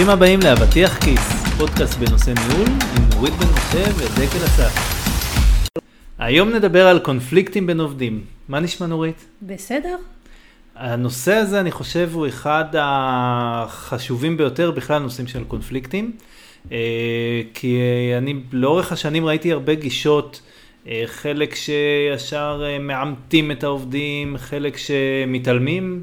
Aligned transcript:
ברוכים 0.00 0.14
הבאים 0.18 0.40
לאבטיח 0.44 0.98
כיס, 0.98 1.32
פודקאסט 1.58 1.98
בנושא 1.98 2.30
ניהול 2.30 2.68
עם 2.68 3.08
נורית 3.14 3.34
בן 3.34 3.46
משה 3.46 3.84
ודקל 3.96 4.44
אסף. 4.44 4.72
היום 6.18 6.48
נדבר 6.48 6.86
על 6.86 6.98
קונפליקטים 6.98 7.66
בין 7.66 7.80
עובדים. 7.80 8.24
מה 8.48 8.60
נשמע 8.60 8.86
נורית? 8.86 9.26
בסדר. 9.42 9.96
הנושא 10.76 11.34
הזה 11.34 11.60
אני 11.60 11.70
חושב 11.70 12.10
הוא 12.12 12.28
אחד 12.28 12.64
החשובים 12.78 14.36
ביותר 14.36 14.70
בכלל 14.70 15.02
נושאים 15.02 15.26
של 15.26 15.44
קונפליקטים. 15.44 16.12
אה, 16.72 16.78
כי 17.54 17.78
אני 18.18 18.34
לאורך 18.52 18.92
השנים 18.92 19.26
ראיתי 19.26 19.52
הרבה 19.52 19.74
גישות, 19.74 20.40
אה, 20.88 21.02
חלק 21.06 21.54
שישר 21.54 22.62
אה, 22.66 22.78
מעמתים 22.78 23.50
את 23.50 23.64
העובדים, 23.64 24.36
חלק 24.38 24.76
שמתעלמים, 24.76 26.02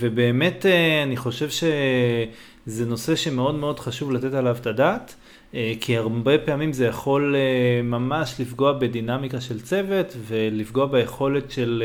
ובאמת 0.00 0.66
אני 1.02 1.16
חושב 1.16 1.48
שזה 2.66 2.86
נושא 2.86 3.16
שמאוד 3.16 3.54
מאוד 3.54 3.80
חשוב 3.80 4.12
לתת 4.12 4.34
עליו 4.34 4.56
את 4.60 4.66
הדעת. 4.66 5.14
כי 5.80 5.96
הרבה 5.96 6.38
פעמים 6.38 6.72
זה 6.72 6.86
יכול 6.86 7.34
ממש 7.84 8.34
לפגוע 8.40 8.72
בדינמיקה 8.72 9.40
של 9.40 9.60
צוות 9.60 10.16
ולפגוע 10.26 10.86
ביכולת 10.86 11.50
של 11.50 11.82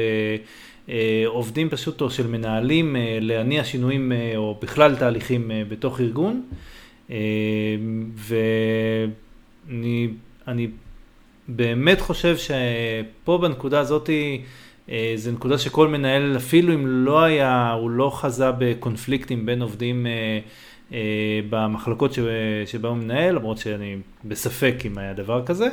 עובדים 1.25 1.69
פשוט 1.69 2.01
או 2.01 2.09
של 2.09 2.27
מנהלים 2.27 2.95
להניע 3.21 3.63
שינויים 3.63 4.11
או 4.35 4.59
בכלל 4.61 4.95
תהליכים 4.95 5.51
בתוך 5.69 6.01
ארגון. 6.01 6.43
ואני 9.67 10.67
באמת 11.47 12.01
חושב 12.01 12.35
שפה 12.37 13.37
בנקודה 13.37 13.79
הזאת 13.79 14.09
אה, 14.91 15.13
זה 15.15 15.31
נקודה 15.31 15.57
שכל 15.57 15.87
מנהל, 15.87 16.37
אפילו 16.37 16.73
אם 16.73 16.87
לא 16.87 17.23
היה, 17.23 17.71
הוא 17.71 17.89
לא 17.89 18.11
חזה 18.13 18.51
בקונפליקטים 18.51 19.45
בין 19.45 19.61
עובדים 19.61 20.07
אה, 20.07 20.39
אה, 20.93 21.39
במחלקות 21.49 22.13
שבה 22.65 22.89
הוא 22.89 22.97
מנהל, 22.97 23.35
למרות 23.35 23.57
שאני 23.57 23.97
בספק 24.25 24.75
אם 24.85 24.97
היה 24.97 25.13
דבר 25.13 25.45
כזה, 25.45 25.67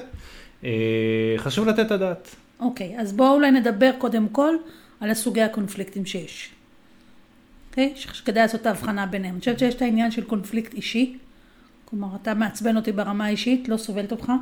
חשוב 1.37 1.69
לתת 1.69 1.87
את 1.87 1.91
הדעת. 1.91 2.37
אוקיי, 2.61 2.97
okay, 2.97 3.01
אז 3.01 3.13
בואו 3.13 3.35
אולי 3.35 3.51
נדבר 3.51 3.91
קודם 3.99 4.29
כל 4.29 4.55
על 5.01 5.11
הסוגי 5.11 5.43
הקונפליקטים 5.43 6.07
שיש. 6.07 6.51
אוקיי? 7.71 7.93
Okay? 7.97 7.99
שכדאי 7.99 8.43
לעשות 8.43 8.61
את 8.61 8.67
ההבחנה 8.67 9.07
ביניהם. 9.07 9.35
אני 9.35 9.41
חושבת 9.41 9.59
שיש 9.59 9.75
את 9.75 9.83
העניין 9.83 10.11
של 10.11 10.25
קונפליקט 10.25 10.75
אישי, 10.75 11.17
כלומר, 11.85 12.09
אתה 12.23 12.35
מעצבן 12.35 12.77
אותי 12.77 12.93
ברמה 12.93 13.25
האישית, 13.25 13.69
לא 13.69 13.77
סובלת 13.77 14.13
אותך, 14.13 14.33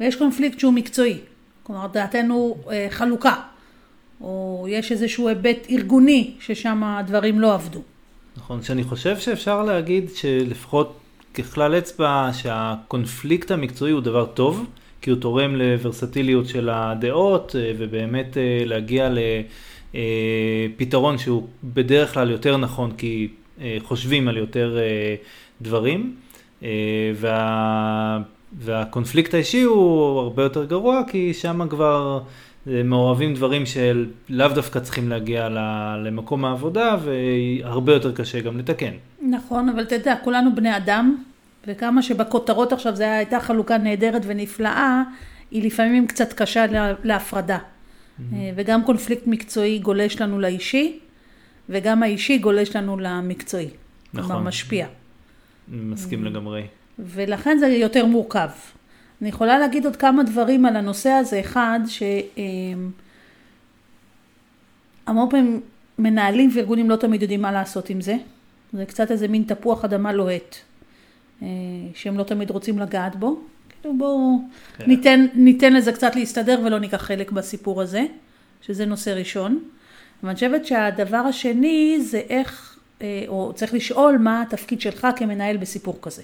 ויש 0.00 0.16
קונפליקט 0.16 0.58
שהוא 0.60 0.72
מקצועי, 0.72 1.18
כלומר, 1.62 1.86
דעתנו 1.86 2.56
חלוקה, 2.90 3.34
או 4.20 4.66
יש 4.68 4.92
איזשהו 4.92 5.28
היבט 5.28 5.66
ארגוני 5.70 6.34
ששם 6.40 6.84
הדברים 6.84 7.40
לא 7.40 7.54
עבדו. 7.54 7.80
נכון, 8.36 8.62
שאני 8.62 8.84
חושב 8.84 9.18
שאפשר 9.18 9.62
להגיד 9.62 10.10
שלפחות 10.14 10.98
ככלל 11.34 11.78
אצבע 11.78 12.30
שהקונפליקט 12.32 13.50
המקצועי 13.50 13.92
הוא 13.92 14.00
דבר 14.00 14.26
טוב, 14.26 14.66
כי 15.00 15.10
הוא 15.10 15.20
תורם 15.20 15.56
לוורסטיליות 15.56 16.48
של 16.48 16.68
הדעות 16.72 17.56
אה, 17.58 17.72
ובאמת 17.78 18.36
אה, 18.36 18.62
להגיע 18.64 19.08
לפתרון 19.94 21.14
אה, 21.14 21.18
שהוא 21.18 21.48
בדרך 21.64 22.14
כלל 22.14 22.30
יותר 22.30 22.56
נכון 22.56 22.92
כי 22.98 23.28
חושבים 23.80 24.28
על 24.28 24.36
יותר 24.36 24.78
דברים. 25.62 26.16
וה, 27.14 28.18
והקונפליקט 28.58 29.34
האישי 29.34 29.62
הוא 29.62 30.20
הרבה 30.20 30.42
יותר 30.42 30.64
גרוע, 30.64 31.02
כי 31.10 31.34
שם 31.34 31.68
כבר 31.70 32.20
מעורבים 32.66 33.34
דברים 33.34 33.62
שלאו 33.66 34.48
דווקא 34.54 34.80
צריכים 34.80 35.08
להגיע 35.08 35.48
למקום 36.04 36.44
העבודה, 36.44 36.96
והרבה 37.04 37.92
יותר 37.92 38.12
קשה 38.12 38.40
גם 38.40 38.58
לתקן. 38.58 38.92
נכון, 39.22 39.68
אבל 39.68 39.82
אתה 39.82 39.94
יודע, 39.94 40.14
כולנו 40.24 40.54
בני 40.54 40.76
אדם, 40.76 41.16
וכמה 41.66 42.02
שבכותרות 42.02 42.72
עכשיו 42.72 42.96
זו 42.96 43.04
הייתה 43.04 43.40
חלוקה 43.40 43.78
נהדרת 43.78 44.22
ונפלאה, 44.26 45.02
היא 45.50 45.66
לפעמים 45.66 46.06
קצת 46.06 46.32
קשה 46.32 46.66
להפרדה. 47.04 47.58
Mm-hmm. 47.58 48.22
וגם 48.56 48.84
קונפליקט 48.84 49.26
מקצועי 49.26 49.78
גולש 49.78 50.20
לנו 50.20 50.40
לאישי, 50.40 50.98
וגם 51.68 52.02
האישי 52.02 52.38
גולש 52.38 52.76
לנו 52.76 52.98
למקצועי. 52.98 53.68
נכון. 54.14 54.30
כלומר, 54.30 54.48
משפיע. 54.48 54.86
מסכים 55.68 56.22
mm. 56.22 56.26
לגמרי. 56.26 56.62
ולכן 56.98 57.58
זה 57.58 57.66
יותר 57.66 58.06
מורכב. 58.06 58.48
אני 59.20 59.28
יכולה 59.28 59.58
להגיד 59.58 59.84
עוד 59.84 59.96
כמה 59.96 60.22
דברים 60.22 60.66
על 60.66 60.76
הנושא 60.76 61.10
הזה. 61.10 61.40
אחד, 61.40 61.80
שהמון 65.06 65.30
פעמים 65.30 65.60
מנהלים 65.98 66.50
וארגונים 66.54 66.90
לא 66.90 66.96
תמיד 66.96 67.22
יודעים 67.22 67.42
מה 67.42 67.52
לעשות 67.52 67.90
עם 67.90 68.00
זה. 68.00 68.16
זה 68.72 68.84
קצת 68.84 69.10
איזה 69.10 69.28
מין 69.28 69.42
תפוח 69.42 69.84
אדמה 69.84 70.12
לוהט, 70.12 70.56
אה, 71.42 71.48
שהם 71.94 72.18
לא 72.18 72.22
תמיד 72.22 72.50
רוצים 72.50 72.78
לגעת 72.78 73.16
בו. 73.16 73.40
כאילו 73.68 73.98
בואו 73.98 74.38
כן. 74.78 74.84
ניתן, 74.86 75.26
ניתן 75.34 75.72
לזה 75.72 75.92
קצת 75.92 76.16
להסתדר 76.16 76.60
ולא 76.64 76.78
ניקח 76.78 76.96
חלק 76.96 77.30
בסיפור 77.30 77.82
הזה, 77.82 78.04
שזה 78.62 78.86
נושא 78.86 79.10
ראשון. 79.10 79.58
אבל 80.22 80.28
אני 80.28 80.34
חושבת 80.34 80.66
שהדבר 80.66 81.16
השני 81.16 81.98
זה 82.00 82.22
איך 82.28 82.78
אה, 83.02 83.24
או 83.28 83.52
צריך 83.54 83.74
לשאול 83.74 84.18
מה 84.18 84.42
התפקיד 84.42 84.80
שלך 84.80 85.06
כמנהל 85.16 85.56
בסיפור 85.56 85.98
כזה. 86.02 86.22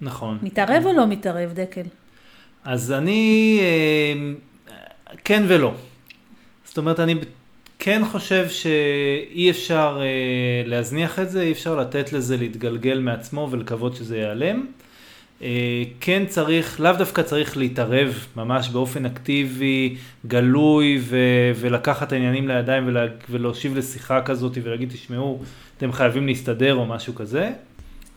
נכון. 0.00 0.38
מתערב 0.42 0.82
או 0.86 0.92
לא 0.92 1.06
מתערב, 1.06 1.52
דקל? 1.54 1.82
אז 2.64 2.92
אני, 2.92 3.60
אה, 3.62 4.74
כן 5.24 5.42
ולא. 5.48 5.74
זאת 6.64 6.78
אומרת, 6.78 7.00
אני 7.00 7.14
כן 7.78 8.02
חושב 8.10 8.48
שאי 8.48 9.50
אפשר 9.50 10.00
אה, 10.02 10.06
להזניח 10.68 11.18
את 11.18 11.30
זה, 11.30 11.42
אי 11.42 11.52
אפשר 11.52 11.76
לתת 11.76 12.12
לזה 12.12 12.36
להתגלגל 12.36 12.98
מעצמו 12.98 13.48
ולקוות 13.50 13.96
שזה 13.96 14.16
ייעלם. 14.18 14.66
אה, 15.42 15.82
כן 16.00 16.22
צריך, 16.26 16.80
לאו 16.80 16.92
דווקא 16.92 17.22
צריך 17.22 17.56
להתערב 17.56 18.26
ממש 18.36 18.68
באופן 18.68 19.06
אקטיבי, 19.06 19.96
גלוי 20.26 20.98
ו- 21.00 21.16
ולקחת 21.54 22.12
העניינים 22.12 22.48
לידיים 22.48 22.86
ולה- 22.88 23.06
ולהושיב 23.30 23.76
לשיחה 23.78 24.22
כזאת 24.22 24.58
ולהגיד 24.62 24.90
תשמעו 24.90 25.42
אתם 25.76 25.92
חייבים 25.92 26.26
להסתדר 26.26 26.74
או 26.74 26.86
משהו 26.86 27.14
כזה, 27.14 27.50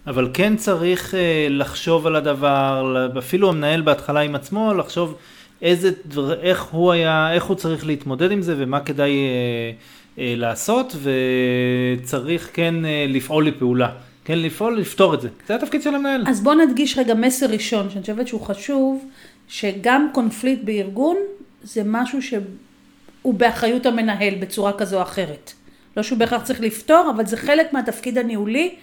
אבל 0.08 0.30
כן 0.34 0.56
צריך 0.56 1.16
אה, 1.16 1.48
לחשוב 1.50 2.08
על 2.08 2.16
הדבר, 2.16 3.08
אפילו 3.18 3.50
המנהל 3.50 3.82
בהתחלה 3.82 4.20
עם 4.20 4.36
עצמו, 4.36 4.74
לחשוב 4.74 5.16
איזה 5.62 5.92
דבר, 6.06 6.42
איך 6.42 6.64
הוא 6.64 6.92
היה, 6.92 7.34
איך 7.34 7.44
הוא 7.44 7.56
צריך 7.56 7.86
להתמודד 7.86 8.32
עם 8.32 8.42
זה 8.42 8.56
ומה 8.58 8.80
כדאי 8.80 9.12
אה, 9.12 9.72
אה, 10.20 10.34
לעשות 10.38 10.96
וצריך 12.02 12.50
כן 12.54 12.76
לפעול 13.08 13.48
לפעולה. 13.48 13.90
כן, 14.26 14.40
לפעול, 14.40 14.80
לפתור 14.80 15.14
את 15.14 15.22
זה. 15.22 15.30
זה 15.48 15.56
התפקיד 15.56 15.82
של 15.82 15.96
המנהל. 15.96 16.24
אז 16.28 16.44
בוא 16.44 16.54
נדגיש 16.54 16.98
רגע 16.98 17.14
מסר 17.14 17.46
ראשון, 17.46 17.90
שאני 17.90 18.02
חושבת 18.02 18.28
שהוא 18.28 18.42
חשוב, 18.42 19.06
שגם 19.48 20.08
קונפליקט 20.14 20.64
בארגון 20.64 21.18
זה 21.64 21.82
משהו 21.86 22.22
שהוא 22.22 23.34
באחריות 23.34 23.86
המנהל 23.86 24.36
בצורה 24.36 24.74
כזו 24.74 24.98
או 24.98 25.02
אחרת. 25.02 25.54
לא 25.98 26.04
שהוא 26.04 26.18
בהכרח 26.18 26.44
צריך 26.44 26.62
לפתור, 26.62 27.12
אבל 27.16 27.26
זה 27.26 27.38
חלק 27.38 27.74
מהתפקיד 27.74 28.18
הניהולי, 28.18 28.76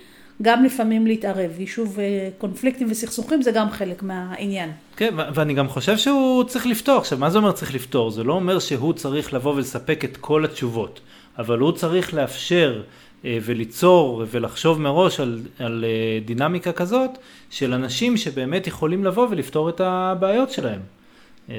גם 0.43 0.65
לפעמים 0.65 1.07
להתערב. 1.07 1.51
יישוב 1.61 1.99
אה, 2.01 2.29
קונפליקטים 2.39 2.91
וסכסוכים 2.91 3.43
זה 3.43 3.51
גם 3.51 3.71
חלק 3.71 4.03
מהעניין. 4.03 4.71
כן, 4.97 5.15
ואני 5.35 5.55
גם 5.55 5.69
חושב 5.69 5.97
שהוא 5.97 6.45
צריך 6.45 6.67
לפתור. 6.67 6.99
עכשיו, 6.99 7.19
מה 7.19 7.31
זה 7.31 7.39
אומר 7.39 7.53
צריך 7.53 7.75
לפתור? 7.75 8.11
זה 8.11 8.25
לא 8.25 8.33
אומר 8.33 8.59
שהוא 8.59 8.93
צריך 8.93 9.35
לבוא 9.35 9.55
ולספק 9.55 10.05
את 10.05 10.17
כל 10.17 10.45
התשובות, 10.45 11.01
אבל 11.39 11.59
הוא 11.59 11.73
צריך 11.73 12.15
לאפשר 12.15 12.83
אה, 13.25 13.39
וליצור 13.43 14.25
ולחשוב 14.31 14.81
מראש 14.81 15.21
על, 15.21 15.41
על 15.59 15.85
אה, 15.85 16.21
דינמיקה 16.25 16.73
כזאת 16.73 17.11
של 17.51 17.73
אנשים 17.73 18.17
שבאמת 18.17 18.67
יכולים 18.67 19.05
לבוא 19.05 19.27
ולפתור 19.31 19.69
את 19.69 19.81
הבעיות 19.81 20.51
שלהם. 20.51 20.81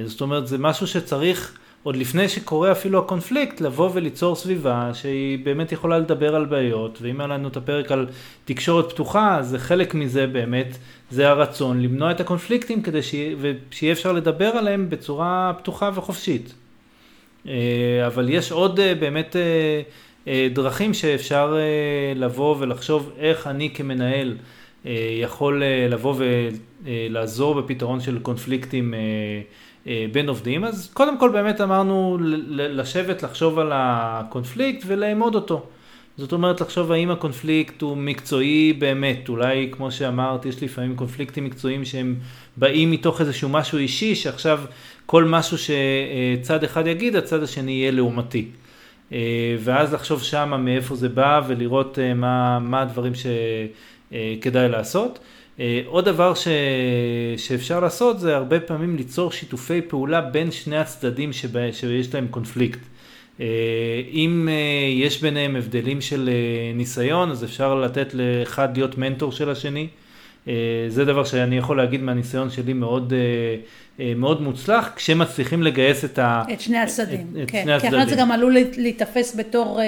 זאת 0.06 0.22
אומרת, 0.22 0.48
זה 0.48 0.58
משהו 0.58 0.88
שצריך, 0.88 1.58
עוד 1.84 1.96
לפני 1.96 2.30
שקורה 2.30 2.72
אפילו 2.72 3.00
הקונפליקט, 3.00 3.62
לבוא 3.62 3.90
וליצור 3.94 4.36
סביבה 4.36 4.92
שהיא 4.94 5.46
באמת 5.46 5.72
יכולה 5.72 6.00
לדבר 6.00 6.36
על 6.36 6.46
בעיות, 6.46 7.00
ואם 7.02 7.22
היה 7.22 7.28
לנו 7.28 7.48
את 7.48 7.58
הפרק 7.58 7.92
על 7.92 8.08
תקשורת 8.46 8.92
פתוחה, 8.92 9.38
זה 9.42 9.60
חלק 9.60 9.94
מזה 9.94 10.28
באמת, 10.28 10.78
זה 11.12 11.30
הרצון 11.30 11.82
למנוע 11.82 12.12
את 12.12 12.20
הקונפליקטים 12.20 12.82
כדי 12.82 13.00
שיהיה 13.72 13.92
אפשר 13.92 14.12
לדבר 14.12 14.46
עליהם 14.46 14.90
בצורה 14.90 15.54
פתוחה 15.58 15.92
וחופשית. 15.96 16.54
אבל 18.08 18.30
יש 18.30 18.52
עוד 18.52 18.80
באמת 19.00 19.36
אה, 20.28 20.48
דרכים 20.54 20.94
שאפשר 20.94 21.58
אה, 21.58 22.14
לבוא 22.16 22.56
ולחשוב 22.60 23.12
איך 23.18 23.48
אני 23.48 23.70
כמנהל 23.74 24.38
אה, 24.86 24.92
יכול 25.22 25.64
לבוא 25.90 26.16
ולעזור 26.86 27.62
בפתרון 27.62 28.02
של 28.02 28.20
קונפליקטים 28.20 28.94
בין 29.86 30.30
עובדים. 30.30 30.64
אז 30.64 30.90
קודם 30.94 31.18
כל 31.18 31.30
באמת 31.30 31.62
אמרנו 31.62 32.18
לשבת, 32.50 33.24
לחשוב 33.24 33.60
על 33.60 33.72
הקונפליקט 33.74 34.84
ולאמוד 34.88 35.36
אותו. 35.36 35.66
זאת 36.18 36.32
אומרת 36.32 36.62
לחשוב 36.62 36.92
האם 36.92 37.12
הקונפליקט 37.12 37.82
הוא 37.82 37.98
מקצועי 37.98 38.74
באמת, 38.74 39.30
אולי 39.30 39.70
כמו 39.72 39.92
שאמרת, 39.92 40.46
יש 40.46 40.64
לפעמים 40.64 40.96
קונפליקטים 40.96 41.46
מקצועיים 41.46 41.86
שהם 41.86 42.16
באים 42.58 42.92
מתוך 42.92 43.22
איזשהו 43.22 43.50
משהו 43.50 43.78
אישי, 43.78 44.16
שעכשיו 44.16 44.60
כל 45.06 45.24
משהו 45.24 45.58
שצד 45.58 46.64
אחד 46.64 46.88
יגיד, 46.88 47.16
הצד 47.16 47.44
השני 47.44 47.72
יהיה 47.72 47.92
לעומתי. 47.92 48.48
ואז 49.60 49.94
לחשוב 49.94 50.24
שמה 50.24 50.58
מאיפה 50.58 50.96
זה 50.96 51.10
בא 51.10 51.42
ולראות 51.48 52.00
מה, 52.16 52.60
מה 52.60 52.82
הדברים 52.82 53.14
שכדאי 53.16 54.70
לעשות. 54.70 55.20
עוד 55.86 56.06
דבר 56.06 56.34
ש... 56.34 56.48
שאפשר 57.38 57.80
לעשות 57.80 58.20
זה 58.20 58.36
הרבה 58.36 58.60
פעמים 58.60 58.96
ליצור 58.96 59.32
שיתופי 59.32 59.82
פעולה 59.82 60.22
בין 60.22 60.52
שני 60.52 60.78
הצדדים 60.78 61.34
שבה... 61.34 61.74
שיש 61.74 62.14
להם 62.14 62.28
קונפליקט. 62.28 62.80
אם 64.14 64.50
יש 64.94 65.22
ביניהם 65.22 65.56
הבדלים 65.56 66.02
של 66.02 66.30
ניסיון, 66.76 67.32
אז 67.32 67.44
אפשר 67.44 67.76
לתת 67.76 68.14
לאחד 68.14 68.78
להיות 68.78 68.98
מנטור 68.98 69.32
של 69.32 69.50
השני. 69.50 69.88
זה 70.88 71.06
דבר 71.06 71.24
שאני 71.24 71.58
יכול 71.58 71.78
להגיד 71.78 72.02
מהניסיון 72.02 72.50
שלי 72.50 72.74
מאוד, 72.74 73.14
מאוד 74.16 74.42
מוצלח, 74.42 74.90
כשמצליחים 74.96 75.64
לגייס 75.64 76.06
את, 76.06 76.20
ה... 76.20 76.44
את 76.54 76.62
שני 76.62 76.78
הצדדים. 76.78 77.28
את, 77.38 77.44
את 77.44 77.52
כן. 77.52 77.62
שני 77.64 77.74
הצדדים. 77.74 77.92
כי 77.92 77.98
אחרת 77.98 78.10
זה 78.10 78.16
גם 78.16 78.32
עלול 78.32 78.58
להיתפס 78.78 79.36
בתור 79.40 79.80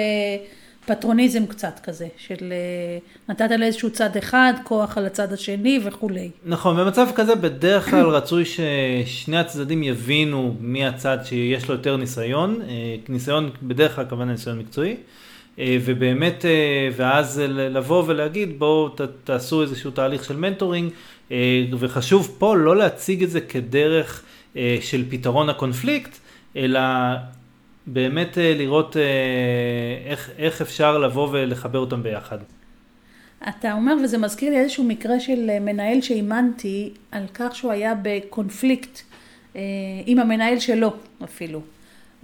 פטרוניזם 0.86 1.46
קצת 1.46 1.80
כזה, 1.84 2.06
של 2.16 2.52
נתת 3.28 3.50
לאיזשהו 3.58 3.90
צד 3.90 4.16
אחד, 4.16 4.52
כוח 4.64 4.98
על 4.98 5.06
הצד 5.06 5.32
השני 5.32 5.80
וכולי. 5.84 6.30
נכון, 6.44 6.76
במצב 6.76 7.08
כזה 7.14 7.34
בדרך 7.34 7.90
כלל 7.90 8.06
רצוי 8.16 8.44
ששני 8.44 9.36
הצדדים 9.36 9.82
יבינו 9.82 10.54
מי 10.60 10.86
הצד 10.86 11.18
שיש 11.24 11.68
לו 11.68 11.74
יותר 11.74 11.96
ניסיון, 11.96 12.60
ניסיון 13.08 13.50
בדרך 13.62 13.96
כלל 13.96 14.04
כמובן 14.08 14.28
ניסיון 14.28 14.58
מקצועי, 14.58 14.96
ובאמת, 15.58 16.44
ואז 16.96 17.42
לבוא 17.48 18.04
ולהגיד 18.06 18.58
בואו 18.58 18.88
תעשו 19.24 19.62
איזשהו 19.62 19.90
תהליך 19.90 20.24
של 20.24 20.36
mentoring, 20.36 20.92
וחשוב 21.78 22.36
פה 22.38 22.56
לא 22.56 22.76
להציג 22.76 23.22
את 23.22 23.30
זה 23.30 23.40
כדרך 23.40 24.22
של 24.80 25.04
פתרון 25.10 25.48
הקונפליקט, 25.48 26.18
אלא 26.56 26.80
באמת 27.86 28.38
לראות 28.40 28.96
איך, 30.06 30.30
איך 30.38 30.60
אפשר 30.60 30.98
לבוא 30.98 31.28
ולחבר 31.32 31.78
אותם 31.78 32.02
ביחד. 32.02 32.38
אתה 33.48 33.72
אומר, 33.72 33.94
וזה 34.04 34.18
מזכיר 34.18 34.50
לי 34.50 34.58
איזשהו 34.58 34.84
מקרה 34.84 35.20
של 35.20 35.58
מנהל 35.60 36.00
שאימנתי 36.00 36.90
על 37.10 37.24
כך 37.34 37.54
שהוא 37.54 37.72
היה 37.72 37.94
בקונפליקט 38.02 39.00
עם 40.06 40.18
המנהל 40.18 40.58
שלו 40.58 40.92
אפילו. 41.24 41.60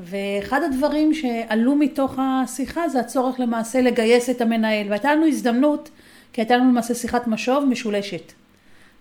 ואחד 0.00 0.60
הדברים 0.62 1.14
שעלו 1.14 1.76
מתוך 1.76 2.18
השיחה 2.18 2.88
זה 2.88 3.00
הצורך 3.00 3.40
למעשה 3.40 3.80
לגייס 3.80 4.30
את 4.30 4.40
המנהל. 4.40 4.86
והייתה 4.88 5.14
לנו 5.14 5.26
הזדמנות, 5.26 5.90
כי 6.32 6.40
הייתה 6.40 6.56
לנו 6.56 6.70
למעשה 6.70 6.94
שיחת 6.94 7.26
משוב 7.26 7.64
משולשת. 7.70 8.32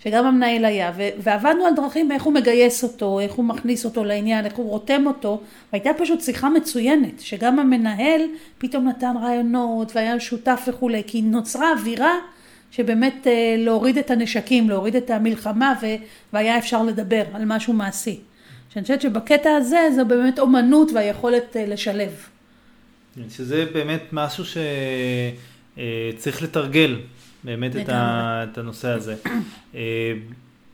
שגם 0.04 0.26
המנהל 0.26 0.66
היה, 0.66 0.92
ועבדנו 1.18 1.66
על 1.66 1.76
דרכים 1.76 2.12
איך 2.12 2.24
הוא 2.24 2.34
מגייס 2.34 2.84
אותו, 2.84 3.20
איך 3.20 3.34
הוא 3.34 3.46
מכניס 3.46 3.86
אותו 3.86 4.04
לעניין, 4.04 4.46
איך 4.46 4.54
הוא 4.54 4.70
רותם 4.70 5.04
אותו, 5.08 5.42
והייתה 5.74 5.90
פשוט 5.98 6.22
שיחה 6.22 6.50
מצוינת, 6.50 7.20
שגם 7.20 7.60
המנהל 7.60 8.22
פתאום 8.58 8.88
נתן 8.88 9.14
רעיונות 9.22 9.96
והיה 9.96 10.20
שותף 10.20 10.62
וכולי, 10.68 11.04
כי 11.08 11.22
נוצרה 11.22 11.72
אווירה 11.72 12.14
שבאמת 12.72 13.28
להוריד 13.58 13.98
את 13.98 14.12
הנשקים, 14.12 14.70
להוריד 14.70 14.96
את 14.96 15.10
המלחמה, 15.10 15.74
והיה 16.34 16.58
אפשר 16.58 16.84
לדבר 16.84 17.24
על 17.34 17.42
משהו 17.46 17.74
מעשי. 17.74 18.20
שאני 18.74 18.82
חושבת 18.82 19.02
שבקטע 19.02 19.56
הזה 19.56 19.90
זו 19.96 20.06
באמת 20.06 20.40
אומנות 20.40 20.92
והיכולת 20.94 21.56
לשלב. 21.68 22.12
שזה 23.30 23.66
באמת 23.74 24.02
משהו 24.12 24.44
שצריך 24.46 26.44
לתרגל. 26.44 26.96
באמת 27.44 27.76
את, 27.76 27.90
ה, 27.90 28.46
את 28.52 28.58
הנושא 28.58 28.88
הזה. 28.88 29.16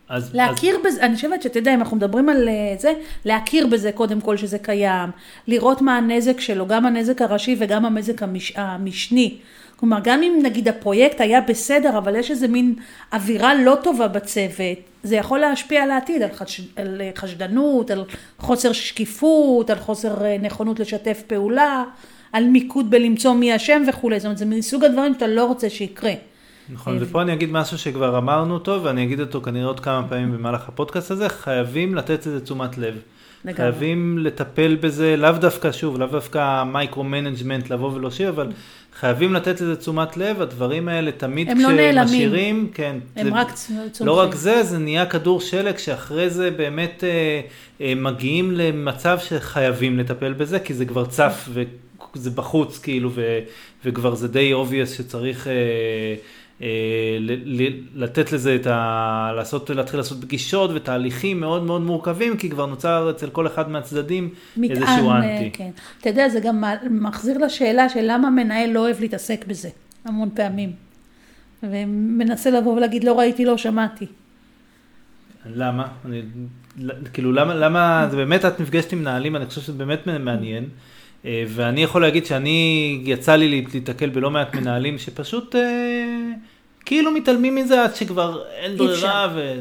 אז, 0.10 0.36
להכיר 0.36 0.76
אז... 0.76 0.82
בזה, 0.86 1.06
אני 1.06 1.16
חושבת 1.16 1.42
שאתה 1.42 1.60
יודע, 1.60 1.74
אם 1.74 1.80
אנחנו 1.80 1.98
מדברים 1.98 2.30
על 2.30 2.50
זה, 2.78 2.94
להכיר 3.26 3.68
בזה 3.68 3.92
קודם 3.92 4.22
כל 4.22 4.38
שזה 4.38 4.60
קיים, 4.60 5.10
לראות 5.48 5.82
מה 5.82 5.98
הנזק 5.98 6.40
שלו, 6.40 6.68
גם 6.68 6.86
הנזק 6.86 7.22
הראשי 7.22 7.56
וגם 7.60 7.86
הנזק 7.86 8.24
המש, 8.24 8.54
המשני. 8.56 9.38
כלומר, 9.76 10.00
גם 10.04 10.24
אם 10.24 10.40
נגיד 10.44 10.68
הפרויקט 10.68 11.22
היה 11.22 11.42
בסדר, 11.42 11.98
אבל 11.98 12.16
יש 12.16 12.32
איזה 12.32 12.48
מין 12.48 12.76
אווירה 13.14 13.56
לא 13.56 13.78
טובה 13.84 14.08
בצוות, 14.08 14.78
זה 15.04 15.16
יכול 15.16 15.40
להשפיע 15.40 15.84
על 15.84 15.92
העתיד, 15.92 16.22
על, 16.22 16.32
חש, 16.34 16.62
על 16.76 17.02
חשדנות, 17.16 17.92
על 17.92 18.04
חוסר 18.40 18.72
שקיפות, 18.72 19.70
על 19.70 19.80
חוסר 19.80 20.16
נכונות 20.42 20.80
לשתף 20.80 21.22
פעולה, 21.28 21.84
על 22.32 22.44
מיקוד 22.44 22.90
בלמצוא 22.90 23.34
מי 23.34 23.56
אשם 23.56 23.84
וכולי. 23.88 24.20
זאת 24.20 24.26
אומרת, 24.26 24.38
זה 24.38 24.46
מסוג 24.46 24.84
הדברים 24.84 25.14
שאתה 25.14 25.28
לא 25.28 25.46
רוצה 25.46 25.70
שיקרה. 25.70 26.14
נכון, 26.70 26.98
ופה 27.00 27.22
אני 27.22 27.34
אגיד 27.34 27.52
משהו 27.52 27.78
שכבר 27.78 28.18
אמרנו 28.18 28.54
אותו, 28.54 28.80
ואני 28.84 29.04
אגיד 29.04 29.20
אותו 29.20 29.42
כנראה 29.42 29.66
עוד 29.66 29.80
כמה 29.80 30.08
פעמים 30.08 30.32
במהלך 30.32 30.70
הפודקאסט 30.70 31.12
הזה, 31.12 31.30
חייבים 31.30 31.96
לתת 31.96 32.26
לזה 32.26 32.42
תשומת 32.42 32.78
לב. 32.78 32.98
לגמרי. 33.46 33.56
חייבים 33.56 34.18
לטפל 34.18 34.76
בזה, 34.76 35.16
לאו 35.18 35.32
דווקא, 35.32 35.72
שוב, 35.72 36.00
לאו 36.00 36.08
דווקא 36.08 36.64
micro-management 36.64 37.70
לבוא 37.70 37.94
ולהושיב, 37.94 38.28
אבל 38.28 38.52
חייבים 39.00 39.34
לתת 39.34 39.62
לזה 39.62 39.76
תשומת 39.76 40.18
לב, 40.18 40.42
הדברים 40.42 40.88
האלה 40.88 41.12
תמיד 41.12 41.48
כשמשאירים, 41.48 42.64
לא 42.64 42.74
כן, 42.74 42.96
הם 43.16 43.30
זה, 43.30 43.36
רק 43.36 43.52
צומחים. 43.52 44.08
לא 44.08 44.20
רק 44.20 44.36
זה, 44.36 44.64
זה 44.64 44.78
נהיה 44.78 45.06
כדור 45.06 45.42
שלג 45.42 45.78
שאחרי 45.78 46.30
זה 46.30 46.52
באמת 46.52 47.04
אה, 47.04 47.42
אה, 47.82 47.96
מגיעים 47.96 48.52
למצב 48.52 49.20
שחייבים 49.20 50.00
לטפל 50.00 50.34
בזה, 50.34 50.60
כי 50.60 50.74
זה 50.74 50.86
כבר 50.86 51.06
צף 51.06 51.50
וזה 52.16 52.30
בחוץ 52.30 52.80
כאילו, 52.80 53.12
ו, 53.14 53.40
וכבר 53.86 54.16
זה 54.16 54.28
די 54.28 54.54
obvious 54.54 54.88
שצריך... 54.98 55.48
אה, 55.48 55.54
לתת 57.96 58.32
לזה 58.32 58.56
את 58.56 58.68
ה... 58.68 59.32
לעשות, 59.36 59.70
להתחיל 59.70 60.00
לעשות 60.00 60.22
פגישות 60.22 60.72
ותהליכים 60.74 61.40
מאוד 61.40 61.64
מאוד 61.64 61.82
מורכבים, 61.82 62.38
כי 62.38 62.50
כבר 62.50 62.66
נוצר 62.66 63.10
אצל 63.10 63.30
כל 63.30 63.48
אחד 63.48 63.70
מהצדדים 63.70 64.30
מטען, 64.58 64.78
איזשהו 64.78 65.12
אנטי. 65.12 65.50
כן. 65.54 65.70
אתה 66.02 66.10
יודע, 66.10 66.30
זה 66.30 66.40
גם 66.40 66.64
מחזיר 66.90 67.38
לשאלה 67.38 67.90
של 67.90 68.02
למה 68.04 68.30
מנהל 68.30 68.70
לא 68.70 68.80
אוהב 68.80 69.00
להתעסק 69.00 69.46
בזה, 69.48 69.70
המון 70.06 70.30
פעמים. 70.34 70.72
ומנסה 71.64 72.50
לבוא 72.50 72.76
ולהגיד, 72.76 73.04
לא 73.04 73.20
ראיתי, 73.20 73.46
לא 73.46 73.58
שמעתי. 73.58 74.06
למה? 75.56 75.88
אני, 76.06 76.22
כאילו, 77.14 77.32
למה, 77.32 77.56
למה, 77.56 78.08
זה 78.12 78.18
באמת, 78.18 78.46
את 78.46 78.60
נפגשת 78.60 78.94
עם 78.94 79.00
מנהלים, 79.00 79.36
אני 79.36 79.46
חושב 79.46 79.62
שזה 79.62 79.74
באמת 79.74 80.08
מעניין. 80.08 80.66
ואני 81.26 81.84
יכול 81.84 82.02
להגיד 82.02 82.26
שאני, 82.26 83.02
יצא 83.06 83.36
לי 83.36 83.66
להתקל 83.74 84.10
בלא 84.10 84.32
מעט 84.32 84.56
מנהלים 84.56 84.98
שפשוט 84.98 85.56
אה, 85.56 86.03
כאילו 86.86 87.12
מתעלמים 87.12 87.56
מזה 87.56 87.84
עד 87.84 87.96
שכבר 87.96 88.44
אין 88.50 88.78
ברירה. 88.78 89.28
ו... 89.36 89.60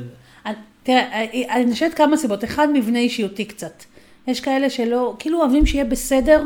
תראה, 0.83 1.25
אני 1.51 1.73
חושבת 1.73 1.95
כמה 1.95 2.17
סיבות. 2.17 2.45
אחד, 2.45 2.69
מבנה 2.73 2.99
אישיותי 2.99 3.45
קצת. 3.45 3.85
יש 4.27 4.41
כאלה 4.41 4.71
שלא, 4.71 5.17
כאילו 5.19 5.41
אוהבים 5.41 5.67
שיהיה 5.67 5.85
בסדר, 5.85 6.43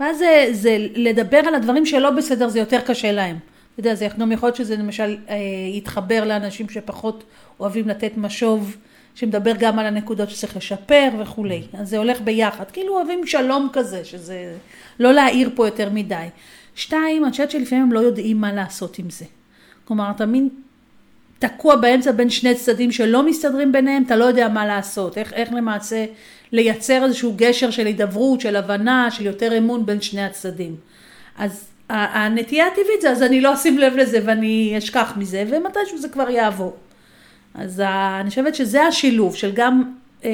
ואז 0.00 0.18
זה, 0.18 0.48
זה 0.52 0.76
לדבר 0.94 1.38
על 1.38 1.54
הדברים 1.54 1.86
שלא 1.86 2.10
בסדר, 2.10 2.48
זה 2.48 2.58
יותר 2.58 2.80
קשה 2.80 3.12
להם. 3.12 3.36
אתה 3.72 3.80
יודע, 3.80 3.94
זה 3.94 4.08
גם 4.18 4.32
יכול 4.32 4.46
להיות 4.46 4.56
שזה 4.56 4.76
למשל 4.76 5.16
אה, 5.28 5.36
יתחבר 5.74 6.24
לאנשים 6.24 6.68
שפחות 6.68 7.24
אוהבים 7.60 7.88
לתת 7.88 8.12
משוב. 8.16 8.76
שמדבר 9.16 9.52
גם 9.58 9.78
על 9.78 9.86
הנקודות 9.86 10.30
שצריך 10.30 10.56
לשפר 10.56 11.08
וכולי. 11.18 11.62
אז 11.72 11.88
זה 11.88 11.98
הולך 11.98 12.20
ביחד, 12.20 12.70
כאילו 12.70 12.96
אוהבים 12.96 13.26
שלום 13.26 13.68
כזה, 13.72 14.04
שזה 14.04 14.54
לא 15.00 15.12
להעיר 15.12 15.50
פה 15.54 15.66
יותר 15.66 15.90
מדי. 15.90 16.26
שתיים, 16.74 17.24
אני 17.24 17.30
חושבת 17.30 17.50
שלפעמים 17.50 17.84
הם 17.84 17.92
לא 17.92 18.00
יודעים 18.00 18.40
מה 18.40 18.52
לעשות 18.52 18.98
עם 18.98 19.10
זה. 19.10 19.24
כלומר, 19.86 20.10
אתה 20.10 20.26
מין 20.26 20.48
תקוע 21.38 21.76
באמצע 21.76 22.12
בין 22.12 22.30
שני 22.30 22.54
צדדים 22.54 22.92
שלא 22.92 23.26
מסתדרים 23.26 23.72
ביניהם, 23.72 24.02
אתה 24.02 24.16
לא 24.16 24.24
יודע 24.24 24.48
מה 24.48 24.66
לעשות, 24.66 25.18
איך, 25.18 25.32
איך 25.32 25.52
למעשה 25.52 26.04
לייצר 26.52 27.04
איזשהו 27.04 27.34
גשר 27.36 27.70
של 27.70 27.86
הידברות, 27.86 28.40
של 28.40 28.56
הבנה, 28.56 29.10
של 29.10 29.26
יותר 29.26 29.58
אמון 29.58 29.86
בין 29.86 30.00
שני 30.00 30.24
הצדדים. 30.24 30.76
אז 31.38 31.68
הנטייה 31.88 32.66
הטבעית 32.66 33.00
זה, 33.00 33.10
אז 33.10 33.22
אני 33.22 33.40
לא 33.40 33.54
אשים 33.54 33.78
לב 33.78 33.96
לזה 33.96 34.18
ואני 34.24 34.74
אשכח 34.78 35.12
מזה, 35.16 35.44
ומתישהו 35.48 35.98
זה 35.98 36.08
כבר 36.08 36.30
יעבור. 36.30 36.76
אז 37.54 37.80
אני 38.20 38.30
חושבת 38.30 38.54
שזה 38.54 38.82
השילוב 38.82 39.36
של 39.36 39.50
גם 39.54 39.92
אה, 40.24 40.30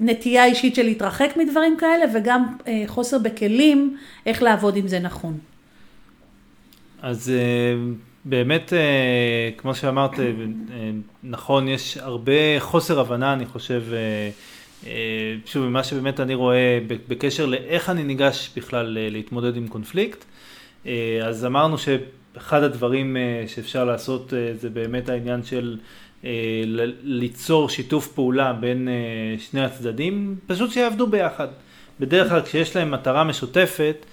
נטייה 0.00 0.44
אישית 0.44 0.74
של 0.74 0.82
להתרחק 0.82 1.36
מדברים 1.36 1.76
כאלה 1.76 2.04
וגם 2.14 2.46
אה, 2.66 2.82
חוסר 2.86 3.18
בכלים 3.18 3.96
איך 4.26 4.42
לעבוד 4.42 4.76
עם 4.76 4.88
זה 4.88 4.98
נכון. 4.98 5.38
אז 7.02 7.30
אה, 7.30 7.74
באמת, 8.28 8.72
אה, 8.72 9.50
כמו 9.56 9.74
שאמרת, 9.74 10.20
אה, 10.20 10.24
אה, 10.24 10.90
נכון, 11.22 11.68
יש 11.68 11.96
הרבה 11.96 12.32
חוסר 12.58 13.00
הבנה, 13.00 13.32
אני 13.32 13.46
חושב, 13.46 13.82
שוב, 15.46 15.66
ממה 15.66 15.84
שבאמת 15.84 16.20
אני 16.20 16.34
רואה 16.34 16.78
בקשר 17.08 17.46
לאיך 17.46 17.90
אני 17.90 18.04
ניגש 18.04 18.50
בכלל 18.56 18.98
להתמודד 19.10 19.56
עם 19.56 19.68
קונפליקט. 19.68 20.24
אז 21.24 21.44
אמרנו 21.46 21.76
שאחד 21.78 22.62
הדברים 22.62 23.16
שאפשר 23.46 23.84
לעשות 23.84 24.32
זה 24.54 24.70
באמת 24.70 25.08
העניין 25.08 25.42
של 25.42 25.78
ליצור 27.02 27.68
שיתוף 27.68 28.12
פעולה 28.12 28.52
בין 28.52 28.88
שני 29.38 29.64
הצדדים, 29.64 30.36
פשוט 30.46 30.70
שיעבדו 30.70 31.06
ביחד. 31.06 31.48
בדרך 32.00 32.28
כלל 32.28 32.42
כשיש 32.42 32.76
להם 32.76 32.90
מטרה 32.90 33.24
משותפת, 33.24 34.06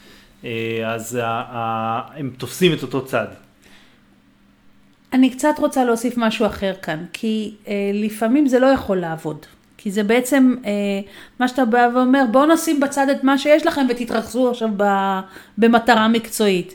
אז 0.85 1.19
הם 2.15 2.31
תופסים 2.37 2.73
את 2.73 2.81
אותו 2.81 3.05
צד. 3.05 3.27
אני 5.13 5.29
קצת 5.29 5.55
רוצה 5.59 5.83
להוסיף 5.83 6.17
משהו 6.17 6.45
אחר 6.45 6.73
כאן, 6.81 7.05
כי 7.13 7.53
לפעמים 7.93 8.47
זה 8.47 8.59
לא 8.59 8.67
יכול 8.67 8.97
לעבוד. 8.97 9.45
כי 9.85 9.91
זה 9.91 10.03
בעצם 10.03 10.55
אה, 10.65 10.71
מה 11.39 11.47
שאתה 11.47 11.65
בא 11.65 11.89
ואומר, 11.95 12.23
בואו 12.31 12.45
נשים 12.45 12.79
בצד 12.79 13.09
את 13.09 13.23
מה 13.23 13.37
שיש 13.37 13.65
לכם 13.65 13.85
ותתרכזו 13.89 14.49
עכשיו 14.49 14.69
ב, 14.77 14.83
במטרה 15.57 16.07
מקצועית. 16.07 16.73